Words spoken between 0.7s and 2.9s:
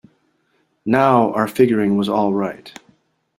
Now our figuring was all right.